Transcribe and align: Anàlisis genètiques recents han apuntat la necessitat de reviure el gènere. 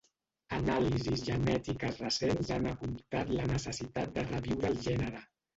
Anàlisis 0.59 1.25
genètiques 1.27 2.01
recents 2.05 2.51
han 2.57 2.67
apuntat 2.71 3.31
la 3.41 3.47
necessitat 3.55 4.13
de 4.19 4.29
reviure 4.33 4.73
el 4.75 4.83
gènere. 4.89 5.27